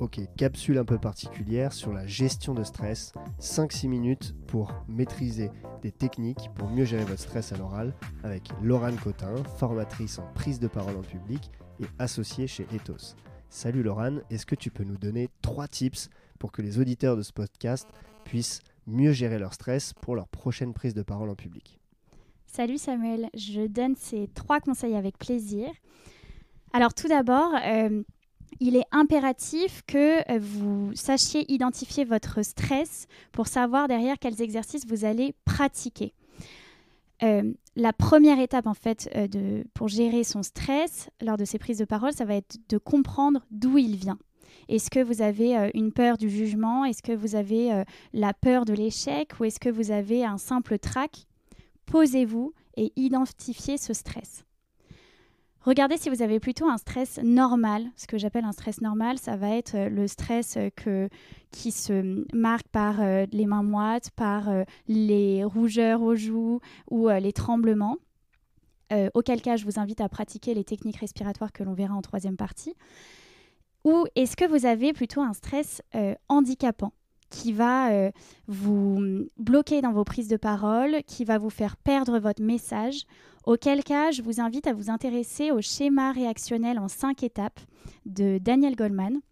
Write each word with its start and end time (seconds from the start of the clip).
Ok, 0.00 0.20
capsule 0.36 0.78
un 0.78 0.84
peu 0.84 0.98
particulière 0.98 1.72
sur 1.72 1.92
la 1.92 2.06
gestion 2.06 2.54
de 2.54 2.62
stress. 2.62 3.12
5-6 3.40 3.88
minutes 3.88 4.34
pour 4.46 4.72
maîtriser 4.86 5.50
des 5.82 5.90
techniques 5.90 6.50
pour 6.54 6.68
mieux 6.68 6.84
gérer 6.84 7.04
votre 7.04 7.20
stress 7.20 7.52
à 7.52 7.56
l'oral 7.56 7.94
avec 8.22 8.48
Laurane 8.62 8.96
Cotin, 8.96 9.34
formatrice 9.56 10.20
en 10.20 10.32
prise 10.34 10.60
de 10.60 10.68
parole 10.68 10.96
en 10.96 11.02
public 11.02 11.50
et 11.80 11.86
associée 11.98 12.46
chez 12.46 12.64
Ethos. 12.72 13.16
Salut 13.50 13.82
Laurane, 13.82 14.22
est-ce 14.30 14.46
que 14.46 14.54
tu 14.54 14.70
peux 14.70 14.84
nous 14.84 14.98
donner 14.98 15.30
3 15.42 15.66
tips 15.66 16.10
pour 16.38 16.52
que 16.52 16.62
les 16.62 16.78
auditeurs 16.78 17.16
de 17.16 17.22
ce 17.22 17.32
podcast 17.32 17.88
puissent 18.24 18.60
mieux 18.86 19.12
gérer 19.12 19.40
leur 19.40 19.52
stress 19.52 19.94
pour 19.94 20.14
leur 20.14 20.28
prochaine 20.28 20.74
prise 20.74 20.94
de 20.94 21.02
parole 21.02 21.28
en 21.28 21.34
public? 21.34 21.80
Salut 22.46 22.78
Samuel, 22.78 23.30
je 23.34 23.66
donne 23.66 23.96
ces 23.96 24.28
trois 24.28 24.60
conseils 24.60 24.94
avec 24.94 25.18
plaisir. 25.18 25.68
Alors 26.72 26.94
tout 26.94 27.08
d'abord, 27.08 27.52
euh, 27.64 28.02
il 28.60 28.76
est 28.76 28.84
impératif 28.92 29.82
que 29.86 30.20
euh, 30.30 30.38
vous 30.38 30.94
sachiez 30.94 31.50
identifier 31.52 32.04
votre 32.04 32.42
stress 32.42 33.06
pour 33.32 33.46
savoir 33.46 33.88
derrière 33.88 34.18
quels 34.18 34.42
exercices 34.42 34.86
vous 34.86 35.04
allez 35.04 35.34
pratiquer. 35.44 36.12
Euh, 37.22 37.52
la 37.74 37.92
première 37.92 38.38
étape 38.38 38.68
en 38.68 38.74
fait 38.74 39.10
pour 39.74 39.88
gérer 39.88 40.22
son 40.22 40.44
stress 40.44 41.10
lors 41.20 41.36
de 41.36 41.44
ces 41.44 41.58
prises 41.58 41.78
de 41.78 41.84
parole, 41.84 42.12
ça 42.12 42.24
va 42.24 42.34
être 42.34 42.56
de 42.68 42.78
comprendre 42.78 43.44
d'où 43.50 43.78
il 43.78 43.96
vient. 43.96 44.18
Est-ce 44.68 44.90
que 44.90 45.00
vous 45.00 45.22
avez 45.22 45.70
une 45.74 45.92
peur 45.92 46.18
du 46.18 46.28
jugement? 46.28 46.84
Est-ce 46.84 47.02
que 47.02 47.12
vous 47.12 47.34
avez 47.34 47.84
la 48.12 48.34
peur 48.34 48.66
de 48.66 48.74
l'échec? 48.74 49.32
Ou 49.40 49.44
est-ce 49.44 49.58
que 49.58 49.70
vous 49.70 49.90
avez 49.90 50.24
un 50.24 50.36
simple 50.36 50.78
trac? 50.78 51.26
Posez-vous 51.86 52.52
et 52.76 52.92
identifiez 52.96 53.78
ce 53.78 53.94
stress. 53.94 54.44
Regardez 55.68 55.98
si 55.98 56.08
vous 56.08 56.22
avez 56.22 56.40
plutôt 56.40 56.66
un 56.66 56.78
stress 56.78 57.20
normal. 57.22 57.84
Ce 57.94 58.06
que 58.06 58.16
j'appelle 58.16 58.46
un 58.46 58.52
stress 58.52 58.80
normal, 58.80 59.18
ça 59.18 59.36
va 59.36 59.50
être 59.50 59.74
euh, 59.74 59.90
le 59.90 60.08
stress 60.08 60.56
euh, 60.56 61.08
qui 61.50 61.72
se 61.72 62.24
marque 62.34 62.66
par 62.68 63.02
euh, 63.02 63.26
les 63.32 63.44
mains 63.44 63.62
moites, 63.62 64.10
par 64.12 64.48
les 64.86 65.44
rougeurs 65.44 66.00
aux 66.00 66.16
joues 66.16 66.60
ou 66.90 67.10
les 67.10 67.34
tremblements. 67.34 67.98
auquel 69.12 69.42
cas, 69.42 69.56
je 69.56 69.66
vous 69.66 69.78
invite 69.78 70.00
à 70.00 70.08
pratiquer 70.08 70.54
les 70.54 70.64
techniques 70.64 70.96
respiratoires 70.96 71.52
que 71.52 71.62
l'on 71.62 71.74
verra 71.74 71.94
en 71.94 72.00
troisième 72.00 72.38
partie. 72.38 72.74
Ou 73.84 74.06
est-ce 74.16 74.36
que 74.36 74.46
vous 74.46 74.64
avez 74.64 74.94
plutôt 74.94 75.20
un 75.20 75.34
stress 75.34 75.82
handicapant? 76.28 76.92
Qui 77.30 77.52
va 77.52 78.10
vous 78.46 79.26
bloquer 79.36 79.80
dans 79.80 79.92
vos 79.92 80.04
prises 80.04 80.28
de 80.28 80.36
parole, 80.36 81.02
qui 81.06 81.24
va 81.24 81.38
vous 81.38 81.50
faire 81.50 81.76
perdre 81.76 82.18
votre 82.18 82.42
message 82.42 83.04
Auquel 83.48 83.82
cas, 83.82 84.10
je 84.10 84.20
vous 84.20 84.42
invite 84.42 84.66
à 84.66 84.74
vous 84.74 84.90
intéresser 84.90 85.50
au 85.52 85.62
schéma 85.62 86.12
réactionnel 86.12 86.78
en 86.78 86.86
cinq 86.86 87.22
étapes 87.22 87.60
de 88.04 88.36
Daniel 88.36 88.76
Goldman. 88.76 89.22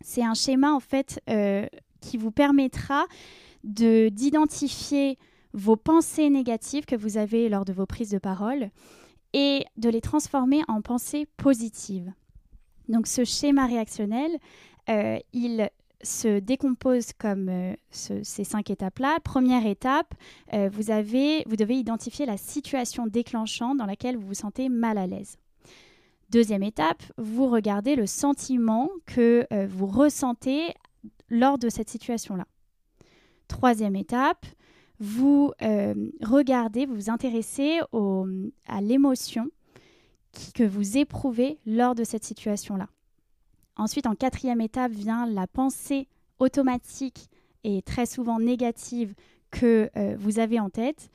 C'est 0.00 0.22
un 0.22 0.34
schéma 0.34 0.72
en 0.72 0.78
fait 0.78 1.20
euh, 1.28 1.66
qui 2.00 2.16
vous 2.16 2.30
permettra 2.30 3.06
de 3.64 4.08
d'identifier 4.08 5.18
vos 5.52 5.74
pensées 5.74 6.30
négatives 6.30 6.84
que 6.84 6.94
vous 6.94 7.16
avez 7.16 7.48
lors 7.48 7.64
de 7.64 7.72
vos 7.72 7.86
prises 7.86 8.10
de 8.10 8.18
parole 8.18 8.70
et 9.32 9.64
de 9.76 9.88
les 9.88 10.00
transformer 10.00 10.62
en 10.68 10.80
pensées 10.80 11.26
positives. 11.36 12.12
Donc 12.88 13.08
ce 13.08 13.24
schéma 13.24 13.66
réactionnel, 13.66 14.30
euh, 14.90 15.18
il 15.32 15.70
se 16.02 16.38
décompose 16.38 17.12
comme 17.12 17.48
euh, 17.48 17.74
ces 17.90 18.44
cinq 18.44 18.70
étapes-là. 18.70 19.18
Première 19.24 19.66
étape, 19.66 20.14
euh, 20.52 20.68
vous, 20.70 20.82
devez 20.84 21.74
identifier 21.74 22.26
la 22.26 22.36
situation 22.36 23.06
déclenchante 23.06 23.78
dans 23.78 23.86
laquelle 23.86 24.16
vous 24.16 24.26
vous 24.26 24.34
sentez 24.34 24.68
mal 24.68 24.98
à 24.98 25.06
l'aise. 25.06 25.36
Deuxième 26.30 26.62
étape, 26.62 27.02
vous 27.18 27.48
regardez 27.48 27.96
le 27.96 28.06
sentiment 28.06 28.90
que 29.06 29.46
euh, 29.52 29.66
vous 29.68 29.86
ressentez 29.86 30.74
lors 31.28 31.58
de 31.58 31.68
cette 31.68 31.88
situation-là. 31.88 32.46
Troisième 33.48 33.96
étape, 33.96 34.44
vous 34.98 35.52
regardez, 36.22 36.86
vous 36.86 36.94
vous 36.94 37.10
intéressez 37.10 37.80
à 38.66 38.80
l'émotion 38.80 39.50
que 40.54 40.64
vous 40.64 40.96
éprouvez 40.96 41.58
lors 41.66 41.94
de 41.94 42.02
cette 42.02 42.24
situation-là. 42.24 42.88
Ensuite, 43.76 44.06
en 44.06 44.14
quatrième 44.14 44.60
étape 44.60 44.92
vient 44.92 45.26
la 45.26 45.46
pensée 45.46 46.08
automatique 46.38 47.28
et 47.64 47.82
très 47.82 48.06
souvent 48.06 48.38
négative 48.38 49.14
que 49.50 49.90
euh, 49.96 50.16
vous 50.18 50.38
avez 50.38 50.60
en 50.60 50.70
tête. 50.70 51.10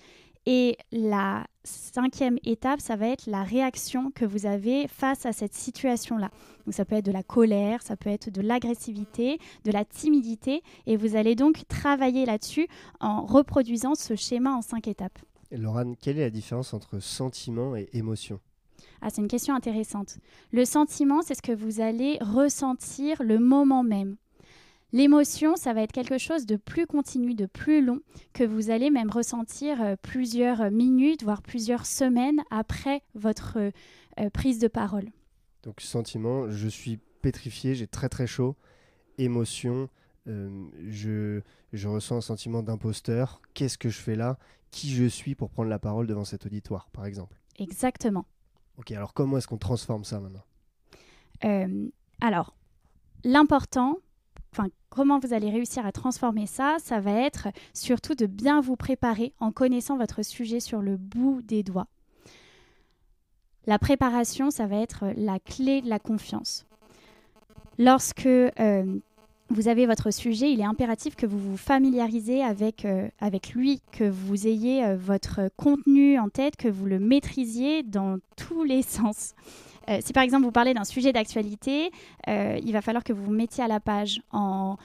Et 0.48 0.78
la 0.92 1.46
cinquième 1.64 2.38
étape, 2.44 2.82
ça 2.82 2.96
va 2.96 3.08
être 3.08 3.28
la 3.28 3.44
réaction 3.44 4.10
que 4.12 4.26
vous 4.26 4.48
avez 4.48 4.88
face 4.88 5.28
à 5.28 5.34
cette 5.34 5.54
situation-là. 5.54 6.32
Donc 6.66 6.74
ça 6.74 6.84
peut 6.84 6.96
être 6.96 7.06
de 7.06 7.12
la 7.12 7.22
colère, 7.22 7.84
ça 7.84 7.96
peut 7.96 8.10
être 8.10 8.32
de 8.32 8.42
l'agressivité, 8.42 9.38
de 9.66 9.72
la 9.72 9.86
timidité, 9.86 10.64
et 10.88 10.98
vous 10.98 11.16
allez 11.16 11.36
donc 11.36 11.68
travailler 11.68 12.26
là-dessus 12.26 12.68
en 13.00 13.24
reproduisant 13.26 13.94
ce 13.94 14.16
schéma 14.16 14.52
en 14.52 14.64
cinq 14.64 14.88
étapes. 14.88 15.20
Et 15.52 15.58
Laurent, 15.58 15.94
quelle 16.02 16.18
est 16.18 16.22
la 16.22 16.30
différence 16.32 16.74
entre 16.74 17.00
sentiment 17.00 17.76
et 17.76 17.90
émotion? 17.94 18.40
Ah, 19.02 19.10
c'est 19.10 19.22
une 19.22 19.28
question 19.28 19.56
intéressante. 19.56 20.18
Le 20.52 20.66
sentiment, 20.66 21.22
c'est 21.22 21.36
ce 21.36 21.42
que 21.42 21.52
vous 21.52 21.82
allez 21.82 22.18
ressentir 22.22 23.24
le 23.24 23.40
moment 23.40 23.84
même. 23.84 24.16
L'émotion, 24.94 25.56
ça 25.56 25.74
va 25.74 25.82
être 25.82 25.94
quelque 25.94 26.18
chose 26.18 26.46
de 26.46 26.58
plus 26.58 26.86
continu, 26.86 27.34
de 27.34 27.46
plus 27.46 27.84
long, 27.84 28.02
que 28.34 28.44
vous 28.44 28.70
allez 28.72 28.90
même 28.90 29.10
ressentir 29.10 29.82
euh, 29.82 29.96
plusieurs 30.02 30.70
minutes, 30.70 31.24
voire 31.24 31.42
plusieurs 31.42 31.86
semaines 31.86 32.42
après 32.50 33.02
votre 33.16 33.58
euh, 33.58 34.30
prise 34.32 34.60
de 34.60 34.68
parole. 34.68 35.10
Donc 35.64 35.80
sentiment, 35.80 36.50
je 36.50 36.68
suis 36.68 37.00
pétrifié, 37.22 37.74
j'ai 37.74 37.88
très 37.88 38.10
très 38.10 38.28
chaud. 38.28 38.56
Émotion, 39.18 39.90
euh, 40.28 40.50
je, 40.90 41.42
je 41.72 41.88
ressens 41.88 42.18
un 42.18 42.22
sentiment 42.22 42.62
d'imposteur. 42.62 43.42
Qu'est-ce 43.54 43.78
que 43.78 43.90
je 43.90 44.00
fais 44.00 44.16
là? 44.16 44.38
Qui 44.72 44.90
je 44.90 45.06
suis 45.06 45.36
pour 45.36 45.50
prendre 45.50 45.70
la 45.70 45.80
parole 45.80 46.06
devant 46.06 46.26
cet 46.26 46.46
auditoire, 46.46 46.90
par 46.92 47.06
exemple? 47.06 47.38
Exactement. 47.60 48.26
Alors 48.90 49.14
comment 49.14 49.38
est-ce 49.38 49.48
qu'on 49.48 49.58
transforme 49.58 50.04
ça 50.04 50.20
maintenant? 50.20 50.44
Euh, 51.44 51.90
Alors, 52.20 52.56
l'important, 53.24 53.98
enfin, 54.52 54.68
comment 54.90 55.20
vous 55.20 55.34
allez 55.34 55.50
réussir 55.50 55.86
à 55.86 55.92
transformer 55.92 56.46
ça, 56.46 56.78
ça 56.80 57.00
va 57.00 57.12
être 57.12 57.48
surtout 57.74 58.16
de 58.16 58.26
bien 58.26 58.62
vous 58.62 58.76
préparer 58.76 59.34
en 59.40 59.52
connaissant 59.52 59.98
votre 59.98 60.24
sujet 60.24 60.60
sur 60.60 60.82
le 60.82 60.98
bout 60.98 61.42
des 61.42 61.64
doigts. 61.64 61.88
La 63.68 63.78
préparation, 63.78 64.50
ça 64.50 64.66
va 64.66 64.78
être 64.78 65.14
la 65.16 65.40
clé 65.40 65.82
de 65.82 65.90
la 65.90 66.00
confiance. 66.00 66.66
Lorsque 67.78 68.26
euh, 68.26 69.00
vous 69.52 69.68
avez 69.68 69.86
votre 69.86 70.12
sujet, 70.12 70.52
il 70.52 70.62
est 70.62 70.66
impératif 70.66 71.16
que 71.16 71.26
vous 71.26 71.38
vous 71.38 71.58
familiarisez 71.58 72.42
avec, 72.44 72.86
euh, 72.86 73.10
avec 73.20 73.54
lui, 73.54 73.82
que 73.92 74.06
vous 74.06 74.48
ayez 74.48 74.84
euh, 74.84 74.96
votre 74.96 75.50
contenu 75.58 76.18
en 76.20 76.30
tête, 76.30 76.56
que 76.56 76.70
vous 76.70 76.86
le 76.86 77.00
maîtrisiez 77.00 77.84
dans 77.84 78.18
tous 78.38 78.64
les 78.64 78.82
sens. 78.82 79.34
Euh, 79.90 79.98
si 80.02 80.14
par 80.14 80.24
exemple 80.24 80.46
vous 80.46 80.52
parlez 80.52 80.74
d'un 80.74 80.84
sujet 80.84 81.12
d'actualité, 81.12 81.92
il 82.28 82.72
va 82.72 82.82
falloir 82.82 83.04
que 83.04 83.14
vous 83.14 83.26
vous 83.26 83.34
mettiez 83.34 83.64
à 83.64 83.68
la 83.68 83.80
page 83.80 84.22
en 84.32 84.78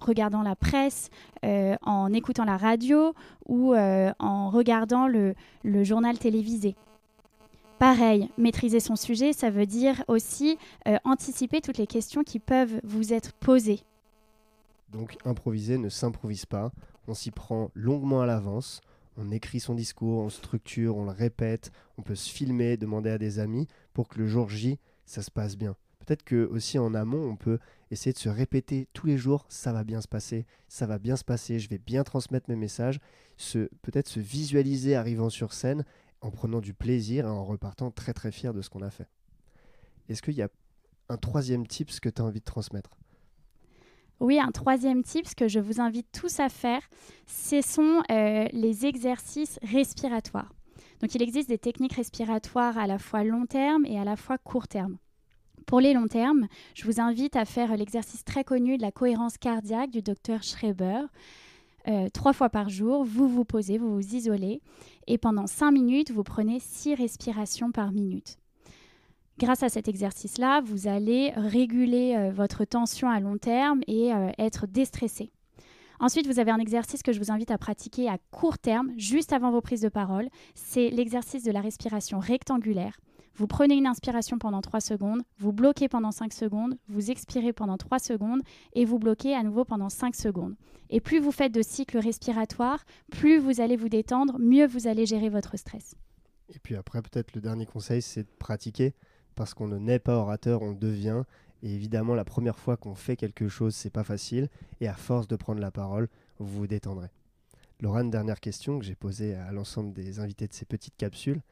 regardant 0.00 0.42
la 0.42 0.56
presse, 0.56 1.10
en 1.42 2.12
écoutant 2.14 2.44
la 2.44 2.56
radio 2.56 3.12
ou 3.46 3.74
en 3.74 4.50
regardant 4.50 5.06
le, 5.06 5.34
le 5.64 5.84
journal 5.84 6.16
télévisé. 6.16 6.76
Pareil, 7.78 8.30
maîtriser 8.38 8.80
son 8.80 8.96
sujet, 8.96 9.32
ça 9.32 9.50
veut 9.50 9.66
dire 9.66 10.04
aussi 10.06 10.58
euh, 10.86 10.96
anticiper 11.04 11.60
toutes 11.60 11.78
les 11.78 11.86
questions 11.86 12.22
qui 12.22 12.38
peuvent 12.38 12.80
vous 12.84 13.12
être 13.12 13.32
posées. 13.34 13.80
Donc 14.90 15.16
improviser 15.24 15.76
ne 15.76 15.88
s'improvise 15.88 16.46
pas, 16.46 16.70
on 17.08 17.14
s'y 17.14 17.32
prend 17.32 17.70
longuement 17.74 18.20
à 18.20 18.26
l'avance, 18.26 18.80
on 19.16 19.32
écrit 19.32 19.58
son 19.58 19.74
discours, 19.74 20.20
on 20.20 20.28
structure, 20.28 20.96
on 20.96 21.04
le 21.04 21.10
répète, 21.10 21.72
on 21.98 22.02
peut 22.02 22.14
se 22.14 22.30
filmer, 22.30 22.76
demander 22.76 23.10
à 23.10 23.18
des 23.18 23.40
amis 23.40 23.66
pour 23.92 24.08
que 24.08 24.18
le 24.18 24.26
jour 24.26 24.48
J, 24.48 24.78
ça 25.04 25.22
se 25.22 25.30
passe 25.30 25.56
bien. 25.56 25.76
Peut-être 25.98 26.22
que 26.22 26.46
aussi 26.46 26.78
en 26.78 26.94
amont, 26.94 27.28
on 27.28 27.36
peut 27.36 27.58
essayer 27.90 28.12
de 28.12 28.18
se 28.18 28.28
répéter 28.28 28.88
tous 28.92 29.06
les 29.06 29.16
jours, 29.16 29.46
ça 29.48 29.72
va 29.72 29.84
bien 29.84 30.00
se 30.00 30.08
passer, 30.08 30.46
ça 30.68 30.86
va 30.86 30.98
bien 30.98 31.16
se 31.16 31.24
passer, 31.24 31.58
je 31.58 31.68
vais 31.68 31.78
bien 31.78 32.04
transmettre 32.04 32.50
mes 32.50 32.56
messages, 32.56 33.00
peut-être 33.82 34.08
se 34.08 34.20
visualiser 34.20 34.96
arrivant 34.96 35.30
sur 35.30 35.52
scène 35.52 35.84
en 36.24 36.30
prenant 36.30 36.60
du 36.60 36.72
plaisir 36.72 37.26
et 37.26 37.30
en 37.30 37.44
repartant 37.44 37.90
très 37.90 38.14
très 38.14 38.32
fier 38.32 38.54
de 38.54 38.62
ce 38.62 38.70
qu'on 38.70 38.82
a 38.82 38.90
fait. 38.90 39.08
Est-ce 40.08 40.22
qu'il 40.22 40.34
y 40.34 40.42
a 40.42 40.48
un 41.10 41.18
troisième 41.18 41.66
tips 41.66 42.00
que 42.00 42.08
tu 42.08 42.22
as 42.22 42.24
envie 42.24 42.40
de 42.40 42.44
transmettre? 42.44 42.90
Oui, 44.20 44.38
un 44.38 44.50
troisième 44.50 45.02
tip 45.02 45.34
que 45.34 45.48
je 45.48 45.60
vous 45.60 45.80
invite 45.80 46.06
tous 46.12 46.40
à 46.40 46.48
faire, 46.48 46.80
ce 47.26 47.60
sont 47.60 48.02
euh, 48.10 48.46
les 48.52 48.86
exercices 48.86 49.58
respiratoires. 49.62 50.52
Donc 51.00 51.14
il 51.14 51.22
existe 51.22 51.48
des 51.48 51.58
techniques 51.58 51.94
respiratoires 51.94 52.78
à 52.78 52.86
la 52.86 52.98
fois 52.98 53.22
long 53.24 53.44
terme 53.44 53.84
et 53.84 53.98
à 53.98 54.04
la 54.04 54.16
fois 54.16 54.38
court 54.38 54.68
terme. 54.68 54.96
Pour 55.66 55.80
les 55.80 55.92
longs 55.92 56.08
termes, 56.08 56.46
je 56.74 56.84
vous 56.84 57.00
invite 57.00 57.36
à 57.36 57.44
faire 57.44 57.76
l'exercice 57.76 58.24
très 58.24 58.44
connu 58.44 58.78
de 58.78 58.82
la 58.82 58.92
cohérence 58.92 59.36
cardiaque 59.36 59.90
du 59.90 60.00
docteur 60.00 60.42
Schreiber. 60.42 61.00
Euh, 61.86 62.08
trois 62.08 62.32
fois 62.32 62.48
par 62.48 62.70
jour, 62.70 63.04
vous 63.04 63.28
vous 63.28 63.44
posez, 63.44 63.76
vous 63.76 63.94
vous 63.94 64.14
isolez 64.14 64.62
et 65.06 65.18
pendant 65.18 65.46
cinq 65.46 65.72
minutes, 65.72 66.10
vous 66.10 66.22
prenez 66.22 66.58
six 66.58 66.94
respirations 66.94 67.72
par 67.72 67.92
minute. 67.92 68.38
grâce 69.36 69.62
à 69.62 69.68
cet 69.68 69.88
exercice-là, 69.88 70.62
vous 70.62 70.86
allez 70.86 71.32
réguler 71.36 72.14
euh, 72.16 72.30
votre 72.30 72.64
tension 72.64 73.10
à 73.10 73.20
long 73.20 73.36
terme 73.36 73.80
et 73.86 74.14
euh, 74.14 74.30
être 74.38 74.66
déstressé. 74.66 75.30
Ensuite, 76.00 76.26
vous 76.26 76.38
avez 76.38 76.50
un 76.50 76.58
exercice 76.58 77.02
que 77.02 77.12
je 77.12 77.18
vous 77.18 77.30
invite 77.30 77.50
à 77.50 77.58
pratiquer 77.58 78.08
à 78.08 78.18
court 78.30 78.58
terme, 78.58 78.92
juste 78.96 79.32
avant 79.32 79.50
vos 79.50 79.60
prises 79.60 79.80
de 79.80 79.88
parole. 79.88 80.28
C'est 80.54 80.90
l'exercice 80.90 81.44
de 81.44 81.52
la 81.52 81.60
respiration 81.60 82.18
rectangulaire. 82.18 82.98
Vous 83.36 83.48
prenez 83.48 83.74
une 83.74 83.88
inspiration 83.88 84.38
pendant 84.38 84.60
3 84.60 84.80
secondes, 84.80 85.22
vous 85.38 85.52
bloquez 85.52 85.88
pendant 85.88 86.12
5 86.12 86.32
secondes, 86.32 86.76
vous 86.88 87.10
expirez 87.10 87.52
pendant 87.52 87.76
3 87.76 87.98
secondes 87.98 88.42
et 88.74 88.84
vous 88.84 89.00
bloquez 89.00 89.34
à 89.34 89.42
nouveau 89.42 89.64
pendant 89.64 89.88
5 89.88 90.14
secondes. 90.14 90.54
Et 90.88 91.00
plus 91.00 91.18
vous 91.18 91.32
faites 91.32 91.52
de 91.52 91.62
cycles 91.62 91.98
respiratoires, 91.98 92.84
plus 93.10 93.38
vous 93.38 93.60
allez 93.60 93.76
vous 93.76 93.88
détendre, 93.88 94.38
mieux 94.38 94.66
vous 94.66 94.86
allez 94.86 95.04
gérer 95.04 95.30
votre 95.30 95.56
stress. 95.56 95.96
Et 96.48 96.60
puis 96.60 96.76
après, 96.76 97.02
peut-être 97.02 97.34
le 97.34 97.40
dernier 97.40 97.66
conseil, 97.66 98.02
c'est 98.02 98.22
de 98.22 98.36
pratiquer 98.38 98.94
parce 99.34 99.52
qu'on 99.52 99.66
ne 99.66 99.78
naît 99.78 99.98
pas 99.98 100.16
orateur, 100.16 100.62
on 100.62 100.72
devient. 100.72 101.24
Et 101.64 101.74
évidemment, 101.74 102.14
la 102.14 102.24
première 102.24 102.58
fois 102.58 102.76
qu'on 102.76 102.94
fait 102.94 103.16
quelque 103.16 103.48
chose, 103.48 103.74
c'est 103.74 103.90
pas 103.90 104.04
facile. 104.04 104.48
Et 104.80 104.86
à 104.86 104.94
force 104.94 105.26
de 105.26 105.34
prendre 105.34 105.60
la 105.60 105.72
parole, 105.72 106.08
vous 106.38 106.58
vous 106.58 106.66
détendrez. 106.68 107.08
Laurent, 107.80 108.04
dernière 108.04 108.38
question 108.38 108.78
que 108.78 108.84
j'ai 108.84 108.94
posée 108.94 109.34
à 109.34 109.50
l'ensemble 109.50 109.92
des 109.92 110.20
invités 110.20 110.46
de 110.46 110.52
ces 110.52 110.64
petites 110.64 110.96
capsules. 110.96 111.42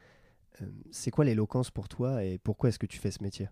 Euh, 0.61 0.67
c'est 0.91 1.11
quoi 1.11 1.25
l'éloquence 1.25 1.71
pour 1.71 1.89
toi 1.89 2.25
et 2.25 2.39
pourquoi 2.39 2.69
est-ce 2.69 2.79
que 2.79 2.87
tu 2.87 2.99
fais 2.99 3.11
ce 3.11 3.23
métier? 3.23 3.49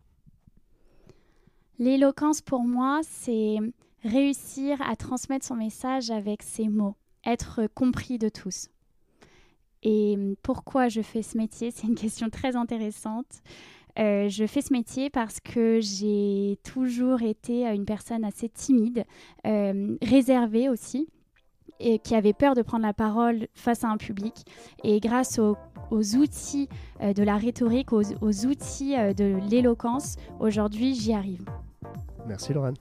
L'éloquence 1.79 2.43
pour 2.43 2.61
moi, 2.61 3.01
c'est 3.03 3.57
réussir 4.03 4.81
à 4.83 4.97
transmettre 4.97 5.47
son 5.47 5.57
message 5.57 6.11
avec 6.11 6.43
ses 6.43 6.69
mots, 6.69 6.97
être 7.25 7.67
compris 7.75 8.19
de 8.19 8.29
tous. 8.29 8.69
Et 9.83 10.37
pourquoi 10.43 10.89
je 10.89 11.01
fais 11.01 11.23
ce 11.23 11.39
métier? 11.39 11.71
C'est 11.71 11.87
une 11.87 11.95
question 11.95 12.29
très 12.29 12.55
intéressante. 12.55 13.43
Euh, 13.99 14.29
je 14.29 14.47
fais 14.47 14.61
ce 14.61 14.73
métier 14.73 15.11
parce 15.11 15.41
que 15.41 15.81
j'ai 15.81 16.59
toujours 16.63 17.23
été 17.23 17.67
une 17.67 17.85
personne 17.85 18.25
assez 18.25 18.49
timide, 18.49 19.05
euh, 19.47 19.97
réservée 20.03 20.69
aussi, 20.69 21.09
et 21.81 21.99
qui 21.99 22.15
avait 22.15 22.33
peur 22.33 22.55
de 22.55 22.63
prendre 22.63 22.85
la 22.85 22.93
parole 22.93 23.49
face 23.55 23.85
à 23.85 23.89
un 23.89 23.97
public. 23.97 24.45
Et 24.85 25.01
grâce 25.01 25.39
aux, 25.39 25.57
outils 25.91 26.69
euh, 27.03 27.13
de 27.13 27.23
la 27.23 27.37
rhétorique, 27.37 27.93
aux, 27.93 28.47
outils 28.47 28.95
de 28.97 29.39
l'éloquence, 29.51 30.17
aujourd'hui, 30.39 30.95
j'y 30.95 31.13
arrive. 31.13 31.45
Merci 32.27 32.53
Laurent. 32.53 32.75